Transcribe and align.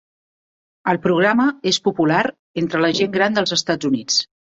El 0.93 0.99
programa 1.03 1.47
és 1.73 1.81
popular 1.89 2.25
entre 2.65 2.85
la 2.87 2.93
gent 3.03 3.17
gran 3.21 3.41
dels 3.41 3.59
Estats 3.63 3.95
Units. 3.97 4.23